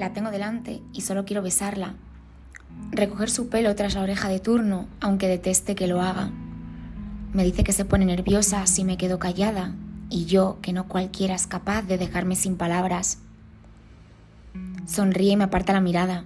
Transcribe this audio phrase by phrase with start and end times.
[0.00, 1.92] La tengo delante y solo quiero besarla.
[2.90, 6.30] Recoger su pelo tras la oreja de turno, aunque deteste que lo haga.
[7.34, 9.74] Me dice que se pone nerviosa si me quedo callada,
[10.08, 13.18] y yo, que no cualquiera es capaz de dejarme sin palabras.
[14.86, 16.24] Sonríe y me aparta la mirada.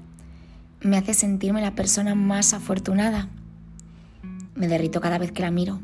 [0.80, 3.29] Me hace sentirme la persona más afortunada.
[4.54, 5.80] Me derrito cada vez que la miro.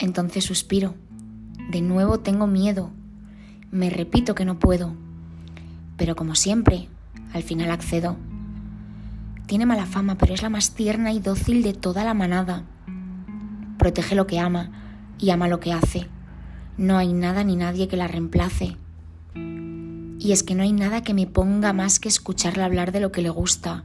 [0.00, 0.96] Entonces suspiro.
[1.70, 2.90] De nuevo tengo miedo.
[3.70, 4.96] Me repito que no puedo.
[5.96, 6.88] Pero como siempre,
[7.36, 8.16] al final accedo.
[9.46, 12.64] Tiene mala fama, pero es la más tierna y dócil de toda la manada.
[13.78, 14.70] Protege lo que ama
[15.18, 16.08] y ama lo que hace.
[16.76, 18.76] No hay nada ni nadie que la reemplace.
[19.34, 23.12] Y es que no hay nada que me ponga más que escucharla hablar de lo
[23.12, 23.84] que le gusta.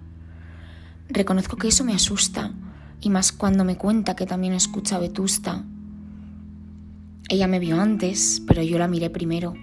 [1.09, 2.53] Reconozco que eso me asusta,
[3.01, 5.65] y más cuando me cuenta que también escucha Vetusta.
[7.29, 9.53] Ella me vio antes, pero yo la miré primero.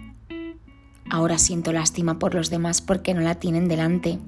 [1.10, 4.18] Ahora siento lástima por los demás porque no la tienen delante,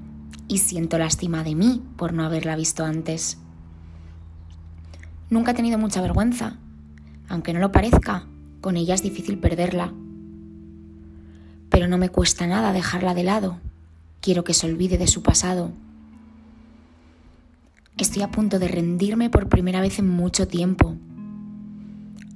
[0.49, 3.39] y siento lástima de mí por no haberla visto antes.
[5.29, 6.57] Nunca he tenido mucha vergüenza,
[7.29, 8.27] aunque no lo parezca,
[8.61, 9.93] con ella es difícil perderla
[11.71, 13.59] pero no me cuesta nada dejarla de lado.
[14.21, 15.73] Quiero que se olvide de su pasado.
[17.97, 20.97] Estoy a punto de rendirme por primera vez en mucho tiempo.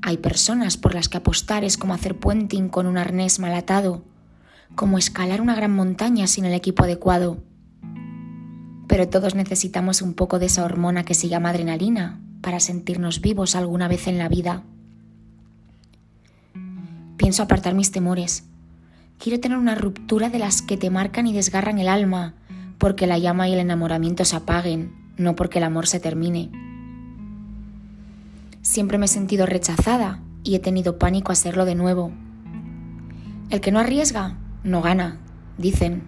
[0.03, 4.05] Hay personas por las que apostar es como hacer puenting con un arnés mal atado,
[4.75, 7.43] como escalar una gran montaña sin el equipo adecuado.
[8.87, 13.57] Pero todos necesitamos un poco de esa hormona que se llama adrenalina para sentirnos vivos
[13.57, 14.63] alguna vez en la vida.
[17.17, 18.45] Pienso apartar mis temores
[19.19, 22.35] Quiero tener una ruptura de las que te marcan y desgarran el alma,
[22.79, 26.51] porque la llama y el enamoramiento se apaguen, no porque el amor se termine.
[28.61, 32.13] Siempre me he sentido rechazada y he tenido pánico a hacerlo de nuevo.
[33.51, 35.19] El que no arriesga, no gana,
[35.59, 36.03] dicen.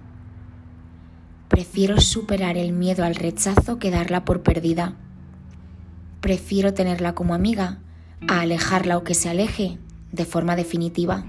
[1.49, 4.97] Prefiero superar el miedo al rechazo que darla por perdida.
[6.21, 7.79] Prefiero tenerla como amiga
[8.27, 9.79] a alejarla o que se aleje
[10.11, 11.25] de forma definitiva.